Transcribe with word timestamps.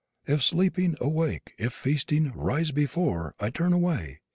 If 0.25 0.41
sleeping, 0.41 0.97
awake; 0.99 1.53
if 1.59 1.73
feasting, 1.73 2.31
rise 2.31 2.71
before 2.71 3.35
I 3.39 3.51
turn 3.51 3.71
away. 3.71 4.21